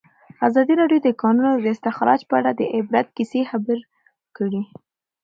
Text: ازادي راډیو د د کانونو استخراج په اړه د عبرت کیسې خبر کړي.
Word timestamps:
ازادي 0.47 0.73
راډیو 0.81 0.99
د 1.03 1.05
د 1.13 1.17
کانونو 1.21 1.51
استخراج 1.75 2.19
په 2.29 2.33
اړه 2.39 2.51
د 2.55 2.61
عبرت 2.75 3.07
کیسې 3.17 3.41
خبر 3.51 3.77
کړي. 4.37 4.63